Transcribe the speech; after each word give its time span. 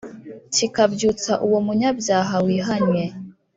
kikabyutsa 0.55 1.33
uwo 1.45 1.59
munyabyaha 1.65 2.35
wihannye 2.45 3.05